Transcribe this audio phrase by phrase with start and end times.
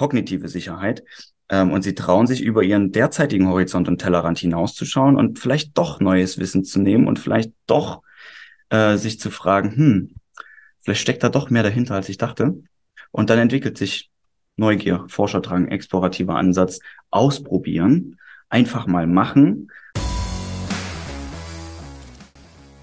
[0.00, 1.04] kognitive Sicherheit.
[1.50, 6.00] Ähm, und sie trauen sich über ihren derzeitigen Horizont und Tellerrand hinauszuschauen und vielleicht doch
[6.00, 8.02] neues Wissen zu nehmen und vielleicht doch
[8.70, 10.14] äh, sich zu fragen, hm,
[10.80, 12.62] vielleicht steckt da doch mehr dahinter, als ich dachte.
[13.10, 14.10] Und dann entwickelt sich
[14.56, 16.80] Neugier, Forscherdrang, explorativer Ansatz,
[17.10, 19.70] ausprobieren, einfach mal machen.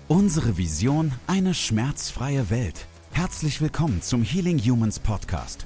[0.08, 2.86] Unsere Vision, eine schmerzfreie Welt.
[3.12, 5.66] Herzlich willkommen zum Healing Humans Podcast.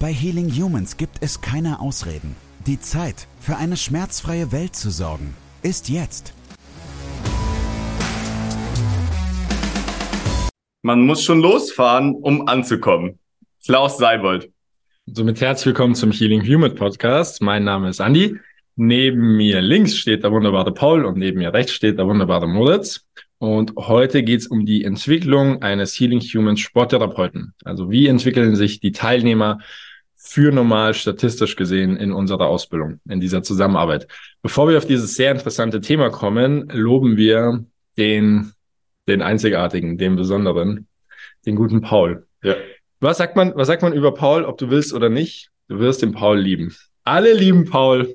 [0.00, 2.34] Bei Healing Humans gibt es keine Ausreden.
[2.66, 6.32] Die Zeit, für eine schmerzfreie Welt zu sorgen, ist jetzt.
[10.80, 13.18] Man muss schon losfahren, um anzukommen.
[13.62, 14.50] Klaus Seibold.
[15.04, 17.42] Somit herzlich willkommen zum Healing Human Podcast.
[17.42, 18.38] Mein Name ist Andi.
[18.76, 23.06] Neben mir links steht der wunderbare Paul und neben mir rechts steht der wunderbare Moritz.
[23.36, 27.52] Und heute geht es um die Entwicklung eines Healing Human Sporttherapeuten.
[27.64, 29.58] Also wie entwickeln sich die Teilnehmer
[30.22, 34.06] für normal statistisch gesehen in unserer Ausbildung, in dieser Zusammenarbeit.
[34.42, 37.64] Bevor wir auf dieses sehr interessante Thema kommen, loben wir
[37.96, 38.52] den,
[39.08, 40.86] den einzigartigen, den besonderen,
[41.46, 42.26] den guten Paul.
[42.42, 42.54] Ja.
[43.00, 45.48] Was sagt man, was sagt man über Paul, ob du willst oder nicht?
[45.68, 46.76] Du wirst den Paul lieben.
[47.02, 48.14] Alle lieben Paul.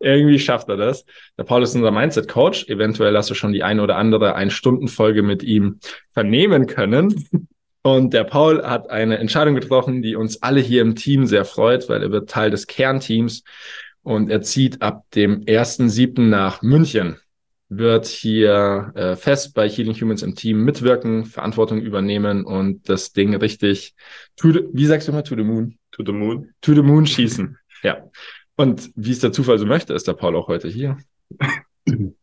[0.00, 1.04] Irgendwie schafft er das.
[1.38, 2.68] Der Paul ist unser Mindset-Coach.
[2.68, 5.78] Eventuell hast du schon die eine oder andere Ein-Stunden-Folge mit ihm
[6.12, 7.48] vernehmen können.
[7.86, 11.88] Und der Paul hat eine Entscheidung getroffen, die uns alle hier im Team sehr freut,
[11.88, 13.44] weil er wird Teil des Kernteams
[14.02, 16.22] und er zieht ab dem 1.7.
[16.22, 17.18] nach München,
[17.68, 23.36] wird hier äh, fest bei Healing Humans im Team mitwirken, Verantwortung übernehmen und das Ding
[23.36, 23.94] richtig,
[24.34, 25.78] to the, wie sagst du mal, to the moon?
[25.92, 26.50] To the moon.
[26.62, 27.56] To the moon schießen.
[27.84, 27.98] ja.
[28.56, 30.98] Und wie es der Zufall so möchte, ist der Paul auch heute hier.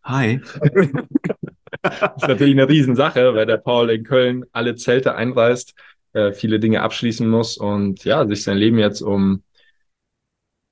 [0.03, 0.41] Hi.
[1.83, 5.73] das ist natürlich eine Riesensache, weil der Paul in Köln alle Zelte einreißt,
[6.13, 9.44] äh, viele Dinge abschließen muss und ja, sich sein Leben jetzt um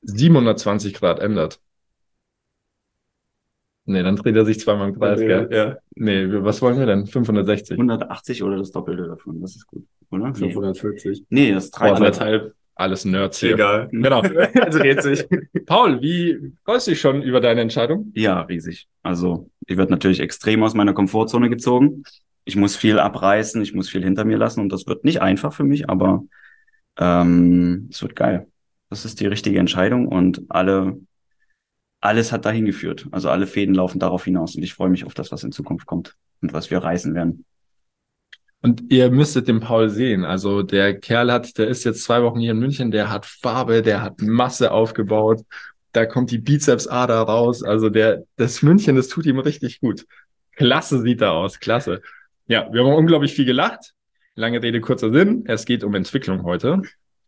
[0.03, 1.59] 720 Grad ändert.
[3.85, 5.49] Nee, dann dreht er sich zweimal im Kreis, gell?
[5.51, 5.77] Ja.
[5.95, 7.07] Nee, was wollen wir denn?
[7.07, 7.73] 560?
[7.73, 10.33] 180 oder das Doppelte davon, das ist gut, oder?
[10.33, 11.25] 540.
[11.29, 12.53] Nee, das ist dreieinhalb.
[12.75, 13.53] Alles Nerds hier.
[13.53, 13.89] Egal.
[13.91, 14.21] Genau.
[14.71, 15.25] Dreht sich.
[15.65, 18.11] Paul, wie freust du dich schon über deine Entscheidung?
[18.15, 18.87] Ja, riesig.
[19.03, 22.03] Also, ich werde natürlich extrem aus meiner Komfortzone gezogen.
[22.43, 25.53] Ich muss viel abreißen, ich muss viel hinter mir lassen und das wird nicht einfach
[25.53, 26.23] für mich, aber
[26.97, 28.47] ähm, es wird geil.
[28.89, 30.99] Das ist die richtige Entscheidung und alle,
[32.01, 33.07] alles hat dahin geführt.
[33.11, 35.85] Also alle Fäden laufen darauf hinaus und ich freue mich auf das, was in Zukunft
[35.85, 37.45] kommt und was wir reißen werden.
[38.63, 40.23] Und ihr müsstet den Paul sehen.
[40.23, 43.81] Also der Kerl hat, der ist jetzt zwei Wochen hier in München, der hat Farbe,
[43.81, 45.41] der hat Masse aufgebaut.
[45.91, 47.63] Da kommt die Bizepsader raus.
[47.63, 50.05] Also der, das München, das tut ihm richtig gut.
[50.55, 52.01] Klasse sieht er aus, klasse.
[52.47, 53.93] Ja, wir haben unglaublich viel gelacht.
[54.35, 55.43] Lange Rede, kurzer Sinn.
[55.47, 56.81] Es geht um Entwicklung heute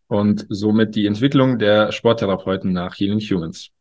[0.07, 3.71] und somit die Entwicklung der Sporttherapeuten nach Healing Humans.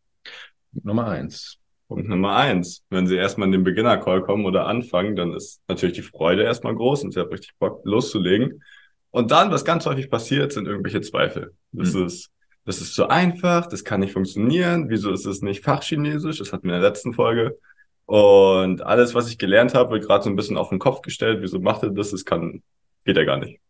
[0.72, 1.59] Nummer eins.
[1.88, 2.84] Punkt Nummer eins.
[2.88, 6.75] Wenn Sie erstmal in den Beginner-Call kommen oder anfangen, dann ist natürlich die Freude erstmal
[6.75, 8.62] groß und Sie haben richtig Bock loszulegen.
[9.10, 11.53] Und dann, was ganz häufig passiert, sind irgendwelche Zweifel.
[11.72, 12.06] Das mhm.
[12.06, 12.31] ist,
[12.65, 14.89] das ist zu einfach, das kann nicht funktionieren.
[14.89, 16.39] Wieso ist es nicht Fachchinesisch?
[16.39, 17.59] Das hatten wir in der letzten Folge.
[18.06, 21.43] Und alles, was ich gelernt habe, wird gerade so ein bisschen auf den Kopf gestellt.
[21.43, 22.11] Wieso macht er das?
[22.11, 22.62] Das kann,
[23.05, 23.61] geht ja gar nicht.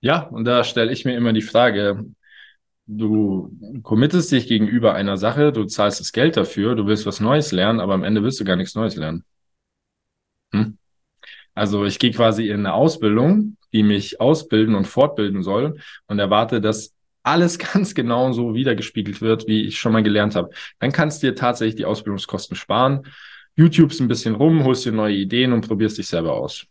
[0.00, 2.04] Ja, und da stelle ich mir immer die Frage,
[2.86, 3.50] du
[3.82, 7.80] committest dich gegenüber einer Sache, du zahlst das Geld dafür, du willst was Neues lernen,
[7.80, 9.24] aber am Ende willst du gar nichts Neues lernen.
[10.52, 10.78] Hm?
[11.54, 16.60] Also ich gehe quasi in eine Ausbildung, die mich ausbilden und fortbilden soll und erwarte,
[16.60, 16.95] dass
[17.26, 20.50] alles ganz genau so wiedergespiegelt wird, wie ich schon mal gelernt habe.
[20.78, 23.06] Dann kannst du dir tatsächlich die Ausbildungskosten sparen.
[23.56, 26.66] YouTubes ein bisschen rum, holst dir neue Ideen und probierst dich selber aus.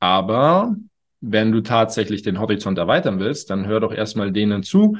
[0.00, 0.74] Aber
[1.20, 4.98] wenn du tatsächlich den Horizont erweitern willst, dann hör doch erstmal denen zu,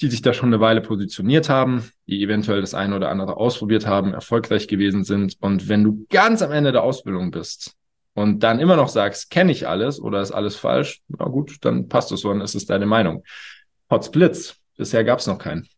[0.00, 3.86] die sich da schon eine Weile positioniert haben, die eventuell das eine oder andere ausprobiert
[3.86, 5.36] haben, erfolgreich gewesen sind.
[5.40, 7.74] Und wenn du ganz am Ende der Ausbildung bist
[8.14, 11.88] und dann immer noch sagst, kenne ich alles oder ist alles falsch, na gut, dann
[11.88, 13.24] passt es so, dann ist es deine Meinung.
[13.90, 15.68] Potsblitz, bisher gab es noch keinen.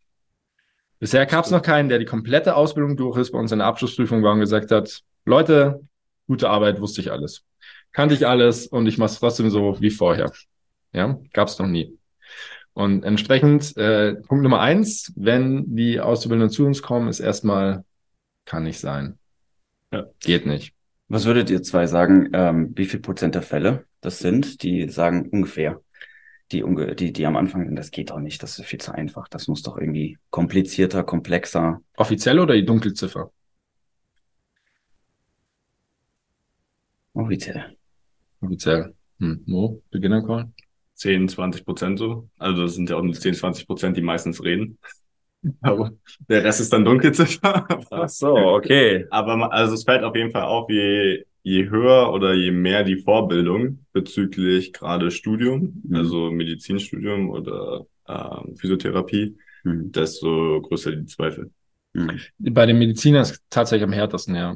[0.99, 3.67] Bisher gab es noch keinen, der die komplette Ausbildung durch ist, bei uns in der
[3.67, 5.81] Abschlussprüfung war und gesagt hat, Leute,
[6.27, 7.43] gute Arbeit, wusste ich alles.
[7.91, 10.31] Kannte ich alles und ich mache es trotzdem so wie vorher.
[10.93, 11.97] Ja, gab es noch nie.
[12.73, 17.83] Und entsprechend, äh, Punkt Nummer eins, wenn die Auszubildenden zu uns kommen, ist erstmal,
[18.45, 19.17] kann nicht sein.
[19.91, 20.05] Ja.
[20.19, 20.73] Geht nicht.
[21.07, 25.29] Was würdet ihr zwei sagen, ähm, wie viel Prozent der Fälle das sind, die sagen
[25.29, 25.81] ungefähr,
[26.53, 29.47] die, die, die am Anfang, das geht doch nicht, das ist viel zu einfach, das
[29.47, 31.81] muss doch irgendwie komplizierter, komplexer.
[31.97, 33.31] Offiziell oder die Dunkelziffer?
[37.13, 37.77] Offiziell.
[38.41, 38.93] Offiziell.
[39.19, 39.43] Hm.
[39.45, 40.51] Mo, Beginner-Call?
[40.95, 42.29] 10, 20 Prozent so.
[42.37, 44.77] Also das sind ja auch nur 10, 20 Prozent, die meistens reden.
[45.61, 45.91] Aber
[46.29, 47.67] der Rest ist dann Dunkelziffer.
[47.91, 49.05] Ach so, okay.
[49.09, 52.97] Aber also es fällt auf jeden Fall auf, je, je höher oder je mehr die
[52.97, 55.95] Vorbildung bezüglich gerade Studium, Mhm.
[55.95, 59.91] also Medizinstudium oder ähm, Physiotherapie, Hm.
[59.91, 61.51] desto größer die Zweifel.
[61.95, 62.19] Hm.
[62.39, 64.55] Bei den Medizinern ist tatsächlich am härtesten, ja.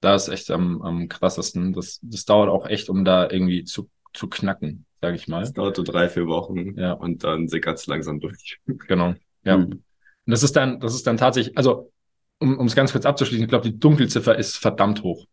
[0.00, 1.72] Da ist echt am, am krassesten.
[1.72, 5.40] Das, das dauert auch echt, um da irgendwie zu, zu knacken, sage ich mal.
[5.40, 6.92] Das dauert so drei, vier Wochen Ja.
[6.92, 8.60] und dann sickert es langsam durch.
[8.86, 9.14] Genau.
[9.44, 9.56] Ja.
[9.56, 9.64] Hm.
[9.64, 9.82] Und
[10.26, 11.90] das ist dann, das ist dann tatsächlich, also
[12.38, 15.26] um um es ganz kurz abzuschließen, ich glaube, die Dunkelziffer ist verdammt hoch.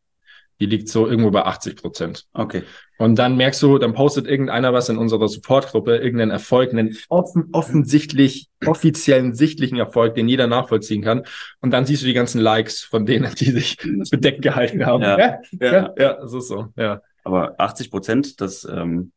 [0.62, 2.28] Die liegt so irgendwo bei 80 Prozent.
[2.34, 2.62] Okay.
[3.00, 7.50] Und dann merkst du, dann postet irgendeiner was in unserer Supportgruppe, irgendeinen Erfolg, einen offen,
[7.52, 11.24] offensichtlich, offiziellen, sichtlichen Erfolg, den jeder nachvollziehen kann.
[11.62, 13.78] Und dann siehst du die ganzen Likes von denen, die sich
[14.12, 15.02] bedeckt gehalten haben.
[15.02, 15.18] Ja.
[15.18, 16.68] ja, ja, ja das ist so.
[16.78, 17.02] Ja.
[17.24, 19.12] Aber 80 Prozent, das, ähm,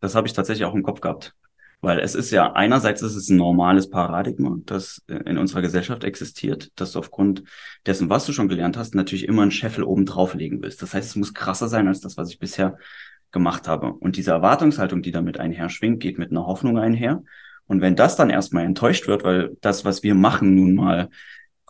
[0.00, 1.34] das habe ich tatsächlich auch im Kopf gehabt.
[1.80, 6.72] Weil es ist ja, einerseits ist es ein normales Paradigma, das in unserer Gesellschaft existiert,
[6.74, 7.44] dass du aufgrund
[7.86, 10.82] dessen, was du schon gelernt hast, natürlich immer einen Scheffel oben drauflegen willst.
[10.82, 12.78] Das heißt, es muss krasser sein als das, was ich bisher
[13.30, 13.92] gemacht habe.
[13.92, 17.22] Und diese Erwartungshaltung, die damit einherschwingt, geht mit einer Hoffnung einher.
[17.66, 21.10] Und wenn das dann erstmal enttäuscht wird, weil das, was wir machen, nun mal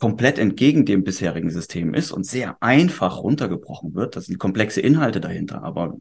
[0.01, 5.21] komplett entgegen dem bisherigen System ist und sehr einfach runtergebrochen wird, das sind komplexe Inhalte
[5.21, 5.97] dahinter, aber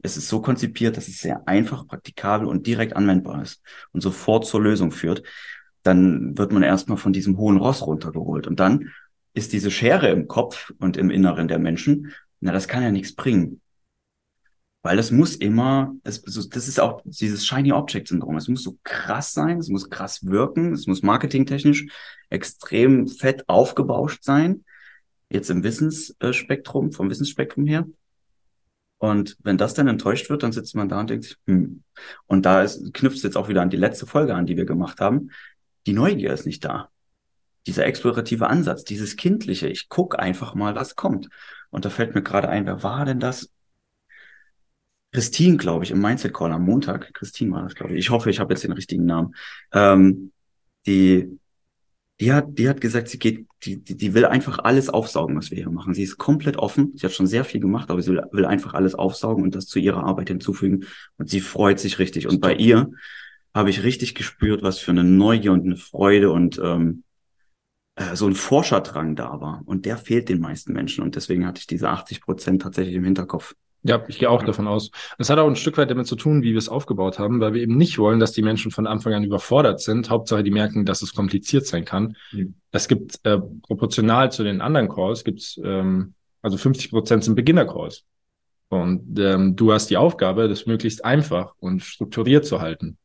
[0.00, 3.60] es ist so konzipiert, dass es sehr einfach, praktikabel und direkt anwendbar ist
[3.90, 5.24] und sofort zur Lösung führt,
[5.82, 8.46] dann wird man erstmal von diesem hohen Ross runtergeholt.
[8.46, 8.90] Und dann
[9.34, 13.14] ist diese Schere im Kopf und im Inneren der Menschen, na, das kann ja nichts
[13.14, 13.60] bringen.
[14.84, 18.36] Weil es muss immer, es, das ist auch dieses Shiny Object Syndrom.
[18.36, 21.86] Es muss so krass sein, es muss krass wirken, es muss marketingtechnisch
[22.32, 24.64] extrem fett aufgebauscht sein.
[25.28, 27.86] Jetzt im Wissensspektrum, vom Wissensspektrum her.
[28.98, 31.82] Und wenn das dann enttäuscht wird, dann sitzt man da und denkt sich, hm.
[32.26, 34.64] Und da ist, knüpft es jetzt auch wieder an die letzte Folge an, die wir
[34.64, 35.30] gemacht haben.
[35.86, 36.88] Die Neugier ist nicht da.
[37.66, 41.28] Dieser explorative Ansatz, dieses kindliche, ich guck einfach mal, was kommt.
[41.70, 43.50] Und da fällt mir gerade ein, wer war denn das?
[45.12, 47.12] Christine, glaube ich, im Mindset Call am Montag.
[47.12, 47.98] Christine war das, glaube ich.
[47.98, 49.34] Ich hoffe, ich habe jetzt den richtigen Namen.
[49.72, 50.32] Ähm,
[50.86, 51.38] die,
[52.22, 55.50] die hat, die hat gesagt, sie geht, die, die, die will einfach alles aufsaugen, was
[55.50, 55.92] wir hier machen.
[55.92, 56.92] Sie ist komplett offen.
[56.94, 59.66] Sie hat schon sehr viel gemacht, aber sie will, will einfach alles aufsaugen und das
[59.66, 60.84] zu ihrer Arbeit hinzufügen.
[61.18, 62.28] Und sie freut sich richtig.
[62.28, 62.92] Und bei ihr
[63.52, 67.02] habe ich richtig gespürt, was für eine Neugier und eine Freude und ähm,
[67.96, 69.62] äh, so ein Forscherdrang da war.
[69.64, 71.02] Und der fehlt den meisten Menschen.
[71.02, 73.56] Und deswegen hatte ich diese 80 Prozent tatsächlich im Hinterkopf.
[73.84, 74.90] Ja, ich gehe auch davon aus.
[75.18, 77.52] Das hat auch ein Stück weit damit zu tun, wie wir es aufgebaut haben, weil
[77.52, 80.08] wir eben nicht wollen, dass die Menschen von Anfang an überfordert sind.
[80.08, 82.16] Hauptsache, die merken, dass es kompliziert sein kann.
[82.30, 82.54] Mhm.
[82.70, 88.04] Es gibt äh, proportional zu den anderen Calls, gibt's ähm, also 50 Prozent sind Beginner-Calls.
[88.68, 92.98] Und ähm, du hast die Aufgabe, das möglichst einfach und strukturiert zu halten.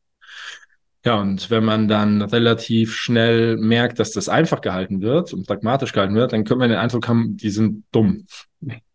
[1.05, 5.93] Ja, und wenn man dann relativ schnell merkt, dass das einfach gehalten wird und pragmatisch
[5.93, 8.25] gehalten wird, dann könnte man den Eindruck haben, die sind dumm.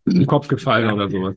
[0.04, 1.36] In den Kopf gefallen oder sowas.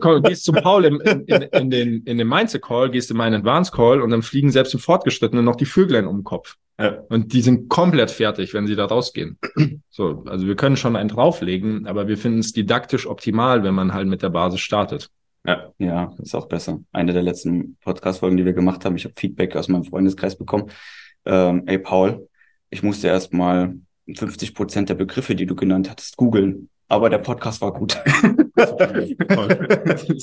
[0.00, 3.34] Komm, gehst zum Paul im, in, in, in den, in den Mindset-Call, gehst in meinen
[3.34, 6.56] Advanced-Call und dann fliegen selbst im Fortgeschrittenen noch die Vöglein um den Kopf.
[6.80, 7.02] Ja.
[7.08, 9.38] Und die sind komplett fertig, wenn sie da rausgehen.
[9.90, 13.94] So, also wir können schon einen drauflegen, aber wir finden es didaktisch optimal, wenn man
[13.94, 15.10] halt mit der Basis startet.
[15.44, 15.72] Ja.
[15.78, 16.80] Ja, ist auch besser.
[16.92, 20.70] Eine der letzten Podcast-Folgen, die wir gemacht haben, ich habe Feedback aus meinem Freundeskreis bekommen.
[21.24, 22.28] Ähm, ey, Paul,
[22.70, 23.74] ich musste erst mal
[24.14, 26.68] 50 Prozent der Begriffe, die du genannt hattest, googeln.
[26.88, 28.02] Aber der Podcast war gut.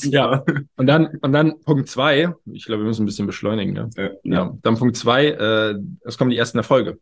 [0.04, 0.44] ja.
[0.76, 3.90] Und dann, und dann Punkt zwei, ich glaube, wir müssen ein bisschen beschleunigen, ne?
[3.96, 4.10] Ja.
[4.24, 4.58] Ja.
[4.64, 7.00] Dann Punkt zwei, äh, es kommen die ersten Erfolge.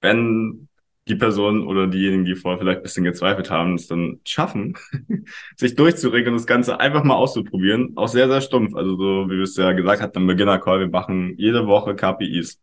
[0.00, 0.68] Wenn
[1.08, 4.74] die Person oder diejenigen, die vorher vielleicht ein bisschen gezweifelt haben, es dann schaffen,
[5.56, 8.74] sich durchzuregen und das Ganze einfach mal auszuprobieren, auch sehr, sehr stumpf.
[8.74, 12.60] Also so, wie wir es ja gesagt hatten im Beginner-Call, wir machen jede Woche KPIs.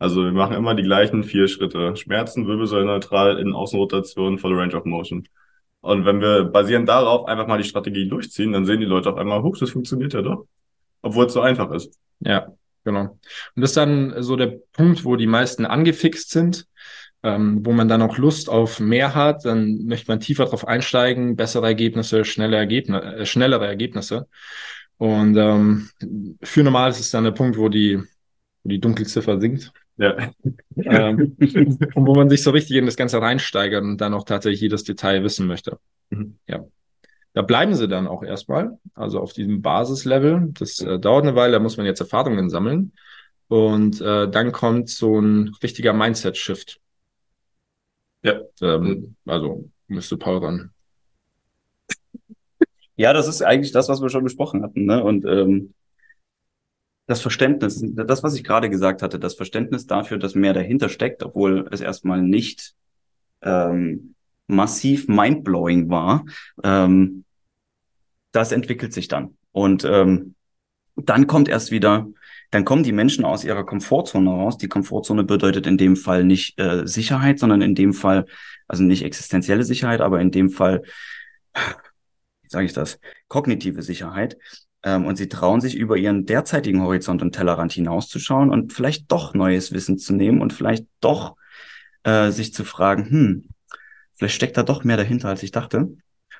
[0.00, 1.94] Also wir machen immer die gleichen vier Schritte.
[1.94, 5.28] Schmerzen, Wirbelsäule neutral, Innen-Außenrotation, volle Range of Motion.
[5.82, 9.18] Und wenn wir basierend darauf einfach mal die Strategie durchziehen, dann sehen die Leute auf
[9.18, 10.46] einmal, huch, das funktioniert ja doch.
[11.02, 11.98] Obwohl es so einfach ist.
[12.20, 12.48] Ja,
[12.82, 13.18] genau.
[13.54, 16.66] Und das ist dann so der Punkt, wo die meisten angefixt sind,
[17.22, 21.36] ähm, wo man dann auch Lust auf mehr hat, dann möchte man tiefer drauf einsteigen,
[21.36, 24.28] bessere Ergebnisse, schnelle Ergebnisse, äh, schnellere Ergebnisse.
[24.96, 25.90] Und ähm,
[26.42, 28.02] für normal ist es dann der Punkt, wo die
[28.62, 29.72] wo die Dunkelziffer sinkt.
[30.00, 30.16] Ja.
[30.76, 31.36] ähm,
[31.94, 34.82] und wo man sich so richtig in das Ganze reinsteigert und dann auch tatsächlich jedes
[34.82, 35.78] Detail wissen möchte.
[36.08, 36.38] Mhm.
[36.48, 36.64] Ja.
[37.34, 40.48] Da bleiben sie dann auch erstmal, also auf diesem Basislevel.
[40.58, 42.92] Das äh, dauert eine Weile, da muss man jetzt Erfahrungen sammeln.
[43.48, 46.80] Und äh, dann kommt so ein richtiger Mindset-Shift.
[48.22, 48.40] Ja.
[48.62, 50.70] Ähm, also müsste Paul ran.
[52.96, 54.86] Ja, das ist eigentlich das, was wir schon besprochen hatten.
[54.86, 55.02] Ne?
[55.02, 55.74] Und ähm,
[57.10, 61.24] das Verständnis, das, was ich gerade gesagt hatte, das Verständnis dafür, dass mehr dahinter steckt,
[61.24, 62.74] obwohl es erstmal nicht
[63.42, 64.14] ähm,
[64.46, 66.24] massiv mindblowing war,
[66.62, 67.24] ähm,
[68.30, 69.36] das entwickelt sich dann.
[69.50, 70.36] Und ähm,
[70.94, 72.06] dann kommt erst wieder,
[72.52, 74.56] dann kommen die Menschen aus ihrer Komfortzone raus.
[74.56, 78.26] Die Komfortzone bedeutet in dem Fall nicht äh, Sicherheit, sondern in dem Fall,
[78.68, 80.82] also nicht existenzielle Sicherheit, aber in dem Fall,
[82.42, 84.36] wie sage ich das, kognitive Sicherheit.
[84.82, 89.34] Ähm, und sie trauen sich über ihren derzeitigen Horizont und Tellerrand hinauszuschauen und vielleicht doch
[89.34, 91.36] neues Wissen zu nehmen und vielleicht doch
[92.04, 93.48] äh, sich zu fragen, hm,
[94.14, 95.88] vielleicht steckt da doch mehr dahinter, als ich dachte.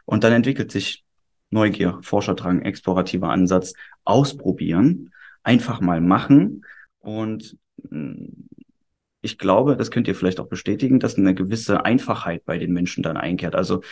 [0.04, 1.04] Und dann entwickelt sich
[1.50, 6.64] Neugier, Forscherdrang, explorativer Ansatz, ausprobieren, einfach mal machen.
[7.00, 7.56] Und
[7.90, 8.26] mm,
[9.20, 13.02] ich glaube, das könnt ihr vielleicht auch bestätigen, dass eine gewisse Einfachheit bei den Menschen
[13.02, 13.54] dann einkehrt.
[13.54, 13.82] Also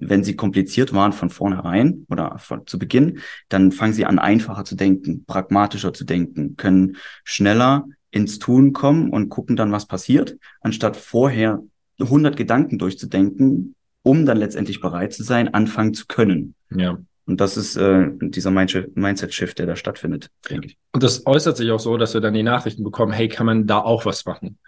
[0.00, 4.64] wenn sie kompliziert waren von vornherein oder von, zu Beginn, dann fangen sie an, einfacher
[4.64, 10.36] zu denken, pragmatischer zu denken, können schneller ins Tun kommen und gucken dann, was passiert,
[10.60, 11.62] anstatt vorher
[12.00, 16.54] 100 Gedanken durchzudenken, um dann letztendlich bereit zu sein, anfangen zu können.
[16.74, 16.98] Ja.
[17.26, 20.78] Und das ist äh, dieser Mindset-Shift, der da stattfindet, denke ich.
[20.92, 23.66] Und das äußert sich auch so, dass wir dann die Nachrichten bekommen, hey, kann man
[23.66, 24.58] da auch was machen?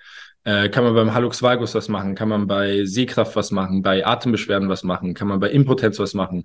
[0.45, 2.15] Äh, kann man beim Hallux Valgus was machen?
[2.15, 3.83] Kann man bei Sehkraft was machen?
[3.83, 5.15] Bei Atembeschwerden was machen?
[5.15, 6.45] Kann man bei Impotenz was machen?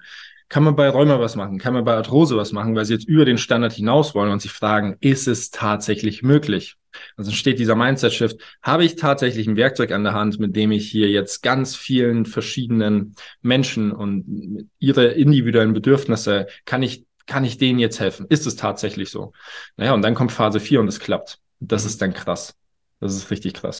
[0.49, 1.57] Kann man bei Rheuma was machen?
[1.57, 2.75] Kann man bei Arthrose was machen?
[2.75, 6.75] Weil sie jetzt über den Standard hinaus wollen und sich fragen, ist es tatsächlich möglich?
[7.17, 8.39] Also steht dieser Mindset-Shift.
[8.61, 12.25] Habe ich tatsächlich ein Werkzeug an der Hand, mit dem ich hier jetzt ganz vielen
[12.25, 18.25] verschiedenen Menschen und ihre individuellen Bedürfnisse, kann ich, kann ich denen jetzt helfen?
[18.29, 19.33] Ist es tatsächlich so?
[19.75, 21.39] Naja, und dann kommt Phase 4 und es klappt.
[21.59, 22.55] Das ist dann krass.
[22.99, 23.79] Das ist richtig krass.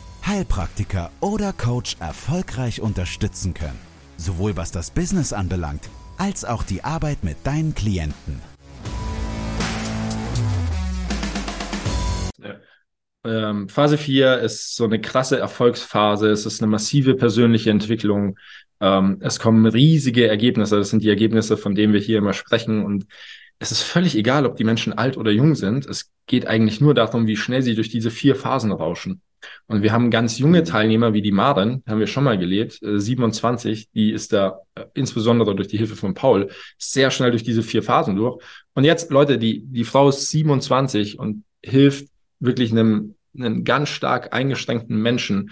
[0.25, 3.79] Heilpraktiker oder Coach erfolgreich unterstützen können.
[4.17, 8.41] Sowohl was das Business anbelangt, als auch die Arbeit mit deinen Klienten.
[13.23, 16.29] Ähm, Phase 4 ist so eine krasse Erfolgsphase.
[16.29, 18.37] Es ist eine massive persönliche Entwicklung.
[18.79, 20.77] Ähm, es kommen riesige Ergebnisse.
[20.77, 22.83] Das sind die Ergebnisse, von denen wir hier immer sprechen.
[22.83, 23.05] Und
[23.59, 25.85] es ist völlig egal, ob die Menschen alt oder jung sind.
[25.85, 29.21] Es geht eigentlich nur darum, wie schnell sie durch diese vier Phasen rauschen.
[29.67, 32.99] Und wir haben ganz junge Teilnehmer wie die Maren, haben wir schon mal gelebt, äh,
[32.99, 37.63] 27, die ist da äh, insbesondere durch die Hilfe von Paul sehr schnell durch diese
[37.63, 38.43] vier Phasen durch.
[38.73, 44.33] Und jetzt, Leute, die, die Frau ist 27 und hilft wirklich einem, einem ganz stark
[44.33, 45.51] eingeschränkten Menschen,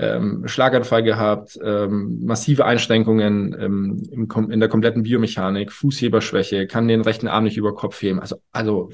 [0.00, 7.02] ähm, Schlaganfall gehabt, ähm, massive Einschränkungen ähm, im, in der kompletten Biomechanik, Fußheberschwäche, kann den
[7.02, 8.18] rechten Arm nicht über Kopf heben.
[8.18, 8.90] Also, also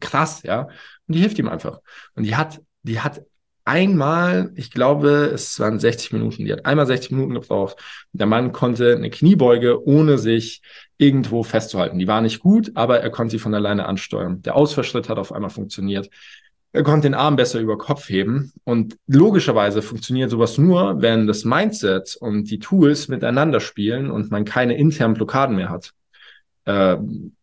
[0.00, 0.62] krass, ja.
[0.62, 1.80] Und die hilft ihm einfach.
[2.16, 3.22] Und die hat, die hat
[3.68, 7.76] einmal, ich glaube, es waren 60 Minuten, die hat einmal 60 Minuten gebraucht.
[8.12, 10.62] Der Mann konnte eine Kniebeuge, ohne sich
[10.96, 11.98] irgendwo festzuhalten.
[11.98, 14.40] Die war nicht gut, aber er konnte sie von alleine ansteuern.
[14.42, 16.08] Der Ausfallschritt hat auf einmal funktioniert.
[16.72, 18.52] Er konnte den Arm besser über Kopf heben.
[18.64, 24.46] Und logischerweise funktioniert sowas nur, wenn das Mindset und die Tools miteinander spielen und man
[24.46, 25.92] keine internen Blockaden mehr hat
[26.68, 26.98] äh,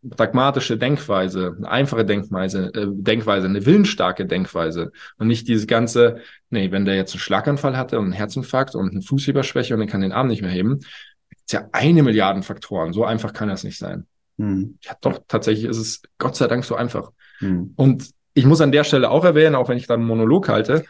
[0.08, 6.17] pragmatische Denkweise, eine einfache Denkweise, äh, Denkweise, eine willensstarke Denkweise und nicht dieses ganze,
[6.51, 9.88] nee, wenn der jetzt einen Schlaganfall hatte und einen Herzinfarkt und eine Fußheberschwäche und er
[9.88, 12.94] kann den Arm nicht mehr heben, ist ja eine Milliarden Faktoren.
[12.94, 14.05] So einfach kann das nicht sein.
[14.38, 14.77] Hm.
[14.82, 17.12] Ja, doch, tatsächlich ist es Gott sei Dank so einfach.
[17.39, 17.74] Hm.
[17.77, 20.86] Und ich muss an der Stelle auch erwähnen, auch wenn ich da einen Monolog halte,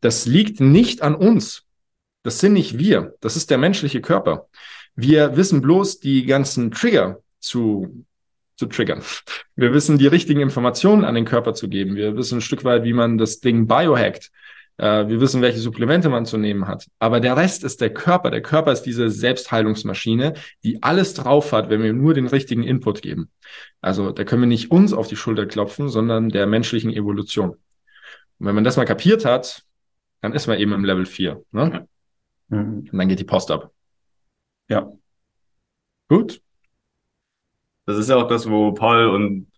[0.00, 1.64] das liegt nicht an uns.
[2.22, 3.16] Das sind nicht wir.
[3.20, 4.46] Das ist der menschliche Körper.
[4.94, 8.04] Wir wissen bloß die ganzen Trigger, zu,
[8.56, 9.02] zu triggern.
[9.56, 11.96] Wir wissen, die richtigen Informationen an den Körper zu geben.
[11.96, 14.30] Wir wissen ein Stück weit, wie man das Ding biohackt.
[14.80, 16.86] Äh, wir wissen, welche Supplemente man zu nehmen hat.
[16.98, 18.30] Aber der Rest ist der Körper.
[18.30, 23.02] Der Körper ist diese Selbstheilungsmaschine, die alles drauf hat, wenn wir nur den richtigen Input
[23.02, 23.30] geben.
[23.82, 27.50] Also da können wir nicht uns auf die Schulter klopfen, sondern der menschlichen Evolution.
[27.50, 29.64] Und wenn man das mal kapiert hat,
[30.22, 31.44] dann ist man eben im Level 4.
[31.52, 31.86] Ne?
[32.48, 32.88] Mhm.
[32.90, 33.70] Und dann geht die Post ab.
[34.68, 34.90] Ja.
[36.08, 36.40] Gut.
[37.90, 39.48] Das ist ja auch das, wo Paul und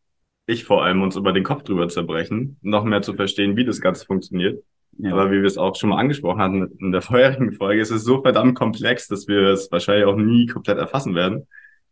[0.47, 3.83] ich vor allem uns über den Kopf drüber zerbrechen, noch mehr zu verstehen, wie das
[3.83, 4.65] Ganze funktioniert.
[4.97, 5.13] Ja.
[5.13, 8.05] Aber wie wir es auch schon mal angesprochen hatten in der vorherigen Folge, ist es
[8.05, 11.47] so verdammt komplex, dass wir es wahrscheinlich auch nie komplett erfassen werden.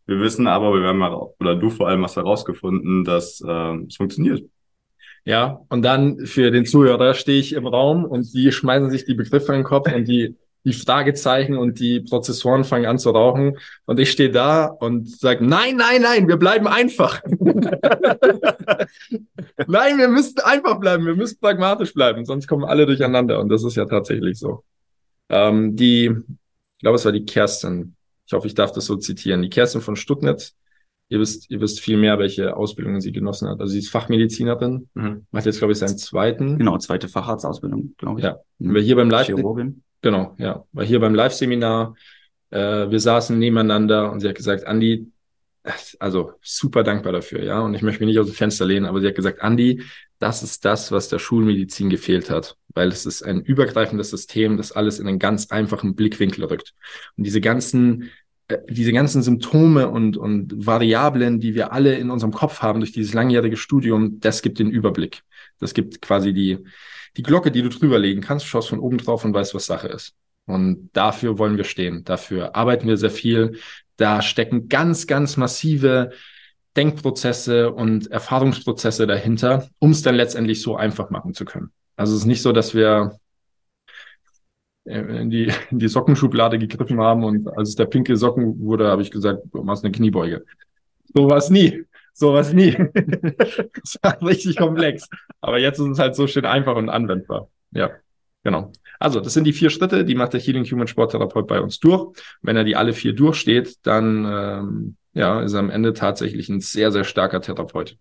[0.06, 3.96] Wir wissen aber, wir haben mal, oder du vor allem hast herausgefunden, dass äh, es
[3.96, 4.42] funktioniert.
[5.26, 9.14] Ja, und dann für den Zuhörer stehe ich im Raum und die schmeißen sich die
[9.14, 13.58] Begriffe in den Kopf und die die Fragezeichen und die Prozessoren fangen an zu rauchen
[13.86, 17.22] und ich stehe da und sage, nein, nein, nein, wir bleiben einfach.
[19.66, 23.64] nein, wir müssen einfach bleiben, wir müssen pragmatisch bleiben, sonst kommen alle durcheinander und das
[23.64, 24.64] ist ja tatsächlich so.
[25.30, 26.14] Ähm, die,
[26.74, 27.94] ich glaube, es war die Kerstin,
[28.26, 30.52] ich hoffe, ich darf das so zitieren, die Kerstin von Stuttgart,
[31.10, 33.60] ihr wisst, ihr wisst viel mehr, welche Ausbildungen sie genossen hat.
[33.60, 35.26] Also sie ist Fachmedizinerin, mhm.
[35.30, 36.56] macht jetzt, glaube ich, seinen zweiten.
[36.56, 38.24] Genau, zweite Facharztausbildung, glaube ich.
[38.24, 38.38] Ja.
[38.58, 38.74] Mhm.
[38.74, 39.82] Wir hier beim Live Chirurgin.
[40.00, 40.64] Genau, ja.
[40.72, 41.94] War hier beim Live-Seminar.
[42.50, 45.10] Äh, wir saßen nebeneinander und sie hat gesagt, Andi,
[45.98, 47.60] also super dankbar dafür, ja.
[47.60, 49.82] Und ich möchte mich nicht aus dem Fenster lehnen, aber sie hat gesagt, Andi,
[50.18, 54.72] das ist das, was der Schulmedizin gefehlt hat, weil es ist ein übergreifendes System, das
[54.72, 56.74] alles in einen ganz einfachen Blickwinkel rückt.
[57.16, 58.10] Und diese ganzen,
[58.68, 63.14] diese ganzen Symptome und, und Variablen, die wir alle in unserem Kopf haben durch dieses
[63.14, 65.22] langjährige Studium, das gibt den Überblick.
[65.58, 66.58] Das gibt quasi die,
[67.16, 69.88] die Glocke, die du drüber legen kannst, schaust von oben drauf und weißt, was Sache
[69.88, 70.14] ist.
[70.46, 72.04] Und dafür wollen wir stehen.
[72.04, 73.58] Dafür arbeiten wir sehr viel.
[73.96, 76.10] Da stecken ganz, ganz massive
[76.76, 81.70] Denkprozesse und Erfahrungsprozesse dahinter, um es dann letztendlich so einfach machen zu können.
[81.96, 83.18] Also es ist nicht so, dass wir
[84.90, 89.02] in die, in die Sockenschublade gegriffen haben und als es der pinke Socken wurde, habe
[89.02, 90.44] ich gesagt, du machst eine Kniebeuge.
[91.14, 91.84] So war es nie.
[92.12, 92.72] Sowas nie.
[92.72, 95.08] das war richtig komplex.
[95.40, 97.48] Aber jetzt ist es halt so schön einfach und anwendbar.
[97.70, 97.90] Ja,
[98.42, 98.72] genau.
[98.98, 102.14] Also, das sind die vier Schritte, die macht der Healing Human Sporttherapeut bei uns durch.
[102.42, 106.60] Wenn er die alle vier durchsteht, dann ähm, ja, ist er am Ende tatsächlich ein
[106.60, 107.96] sehr, sehr starker Therapeut.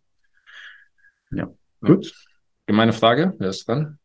[1.31, 1.49] Ja.
[1.81, 2.13] Gut.
[2.65, 3.99] Gemeine Frage, wer ist dran?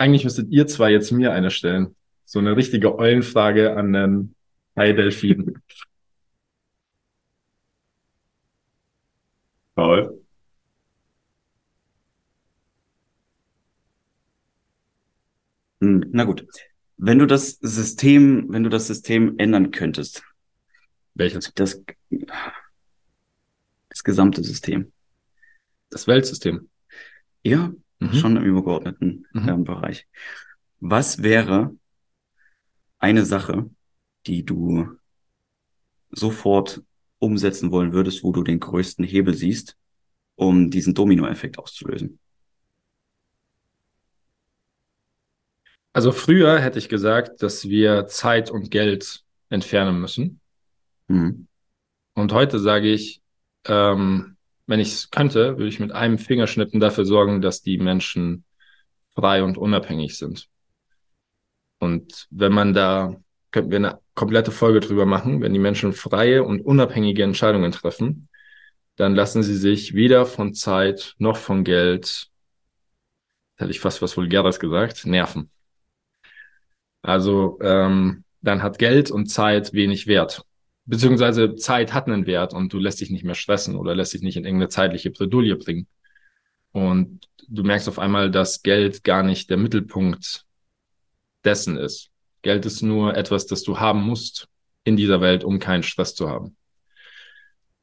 [0.00, 1.94] Eigentlich müsstet ihr zwei jetzt mir eine stellen.
[2.24, 4.34] So eine richtige Eulenfrage an den
[4.74, 5.58] Hai Delfin.
[9.74, 10.22] Paul?
[15.82, 16.46] Hm, na gut.
[16.96, 20.22] Wenn du das System, wenn du das System ändern könntest.
[21.12, 21.52] Welches?
[21.54, 21.82] Das,
[23.90, 24.92] das gesamte System.
[25.90, 26.70] Das Weltsystem.
[27.42, 28.12] Ja, mhm.
[28.14, 29.48] schon im übergeordneten mhm.
[29.48, 30.06] äh, Bereich.
[30.80, 31.74] Was wäre
[32.98, 33.70] eine Sache,
[34.26, 34.88] die du
[36.10, 36.82] sofort
[37.18, 39.76] umsetzen wollen würdest, wo du den größten Hebel siehst,
[40.34, 42.18] um diesen Dominoeffekt auszulösen?
[45.92, 50.40] Also früher hätte ich gesagt, dass wir Zeit und Geld entfernen müssen.
[51.08, 51.48] Mhm.
[52.14, 53.20] Und heute sage ich,
[53.64, 54.36] ähm,
[54.70, 58.44] wenn ich es könnte, würde ich mit einem Fingerschnippen dafür sorgen, dass die Menschen
[59.16, 60.48] frei und unabhängig sind.
[61.80, 63.16] Und wenn man da,
[63.50, 65.40] könnten wir eine komplette Folge drüber machen.
[65.40, 68.28] Wenn die Menschen freie und unabhängige Entscheidungen treffen,
[68.94, 72.28] dann lassen sie sich weder von Zeit noch von Geld,
[73.56, 75.50] hätte ich fast was Vulgäres gesagt, nerven.
[77.02, 80.44] Also ähm, dann hat Geld und Zeit wenig Wert.
[80.86, 84.22] Beziehungsweise Zeit hat einen Wert und du lässt dich nicht mehr stressen oder lässt dich
[84.22, 85.86] nicht in irgendeine zeitliche Bredouille bringen.
[86.72, 90.44] Und du merkst auf einmal, dass Geld gar nicht der Mittelpunkt
[91.44, 92.10] dessen ist.
[92.42, 94.48] Geld ist nur etwas, das du haben musst
[94.84, 96.56] in dieser Welt, um keinen Stress zu haben.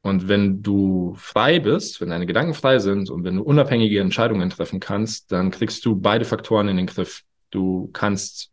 [0.00, 4.48] Und wenn du frei bist, wenn deine Gedanken frei sind und wenn du unabhängige Entscheidungen
[4.50, 7.22] treffen kannst, dann kriegst du beide Faktoren in den Griff.
[7.50, 8.50] Du kannst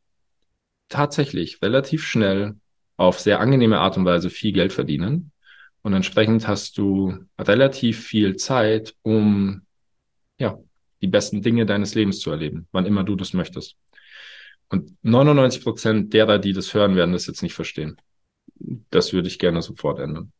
[0.89, 2.55] tatsächlich relativ schnell
[2.97, 5.31] auf sehr angenehme Art und Weise viel Geld verdienen.
[5.81, 9.61] Und entsprechend hast du relativ viel Zeit, um
[10.39, 10.57] ja,
[11.01, 13.75] die besten Dinge deines Lebens zu erleben, wann immer du das möchtest.
[14.69, 17.97] Und 99 Prozent derer, die das hören, werden das jetzt nicht verstehen.
[18.89, 20.31] Das würde ich gerne sofort ändern.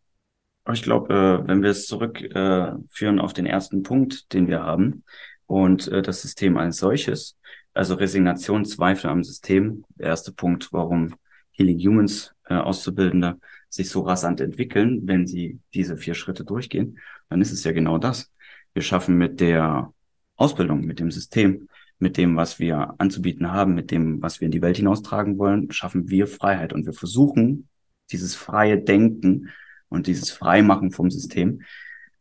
[0.74, 5.04] Ich glaube, äh, wenn wir es zurückführen äh, auf den ersten Punkt, den wir haben,
[5.46, 7.38] und äh, das System als solches,
[7.74, 11.14] also Resignation, Zweifel am System, der erste Punkt, warum
[11.56, 13.40] Healing Humans Auszubildende
[13.70, 17.98] sich so rasant entwickeln, wenn sie diese vier Schritte durchgehen, dann ist es ja genau
[17.98, 18.32] das.
[18.74, 19.92] Wir schaffen mit der
[20.36, 24.52] Ausbildung, mit dem System, mit dem, was wir anzubieten haben, mit dem, was wir in
[24.52, 26.74] die Welt hinaustragen wollen, schaffen wir Freiheit.
[26.74, 27.68] Und wir versuchen,
[28.12, 29.50] dieses freie Denken
[29.90, 31.62] und dieses Freimachen vom System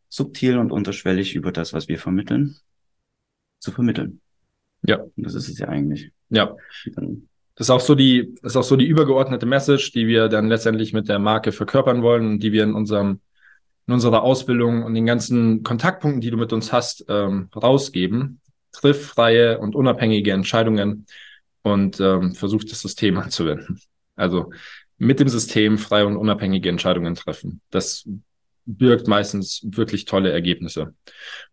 [0.09, 2.57] subtil und unterschwellig über das, was wir vermitteln,
[3.59, 4.21] zu vermitteln.
[4.83, 5.01] Ja.
[5.01, 6.11] Und das ist es ja eigentlich.
[6.29, 6.55] Ja.
[7.55, 10.93] Das ist auch so die, ist auch so die übergeordnete Message, die wir dann letztendlich
[10.93, 13.21] mit der Marke verkörpern wollen und die wir in unserem,
[13.87, 18.41] in unserer Ausbildung und den ganzen Kontaktpunkten, die du mit uns hast, ähm, rausgeben.
[18.73, 21.05] Triff freie und unabhängige Entscheidungen
[21.61, 23.79] und ähm, versucht das System anzuwenden.
[24.17, 24.51] Also
[24.97, 27.61] mit dem System freie und unabhängige Entscheidungen treffen.
[27.69, 28.07] Das
[28.65, 30.93] birgt meistens wirklich tolle Ergebnisse.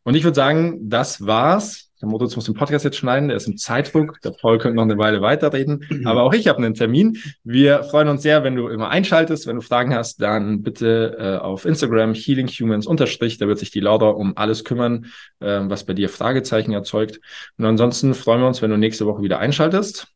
[0.03, 1.91] Und ich würde sagen, das war's.
[2.01, 4.21] Der Moritz muss den Podcast jetzt schneiden, der ist im Zeitdruck.
[4.23, 5.85] Der Paul könnte noch eine Weile weiterreden.
[5.89, 6.07] Mhm.
[6.07, 7.17] Aber auch ich habe einen Termin.
[7.45, 9.47] Wir freuen uns sehr, wenn du immer einschaltest.
[9.47, 13.39] Wenn du Fragen hast, dann bitte äh, auf Instagram healinghumans unterstrich.
[13.39, 15.07] Da wird sich die Laura um alles kümmern,
[15.39, 17.21] äh, was bei dir Fragezeichen erzeugt.
[17.57, 20.09] Und ansonsten freuen wir uns, wenn du nächste Woche wieder einschaltest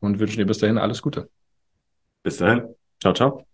[0.00, 1.28] und wünschen dir bis dahin alles Gute.
[2.22, 2.74] Bis dahin.
[3.00, 3.53] Ciao, ciao.